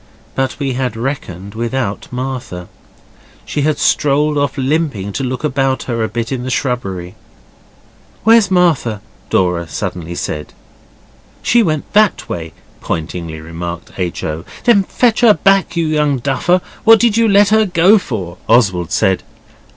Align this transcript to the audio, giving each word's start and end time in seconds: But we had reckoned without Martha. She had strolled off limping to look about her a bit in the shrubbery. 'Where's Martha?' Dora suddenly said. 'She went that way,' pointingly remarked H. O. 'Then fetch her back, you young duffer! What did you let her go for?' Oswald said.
But 0.33 0.57
we 0.57 0.73
had 0.73 0.97
reckoned 0.97 1.53
without 1.53 2.07
Martha. 2.09 2.67
She 3.45 3.61
had 3.61 3.77
strolled 3.77 4.35
off 4.35 4.57
limping 4.57 5.13
to 5.13 5.23
look 5.23 5.43
about 5.43 5.83
her 5.83 6.03
a 6.03 6.07
bit 6.07 6.31
in 6.31 6.41
the 6.41 6.49
shrubbery. 6.49 7.13
'Where's 8.23 8.49
Martha?' 8.49 8.99
Dora 9.29 9.67
suddenly 9.67 10.15
said. 10.15 10.53
'She 11.43 11.61
went 11.61 11.93
that 11.93 12.27
way,' 12.27 12.53
pointingly 12.81 13.41
remarked 13.41 13.91
H. 13.95 14.23
O. 14.23 14.43
'Then 14.63 14.85
fetch 14.85 15.21
her 15.21 15.35
back, 15.35 15.75
you 15.77 15.85
young 15.85 16.17
duffer! 16.17 16.61
What 16.83 16.99
did 16.99 17.15
you 17.15 17.27
let 17.27 17.49
her 17.49 17.67
go 17.67 17.99
for?' 17.99 18.39
Oswald 18.49 18.91
said. 18.91 19.21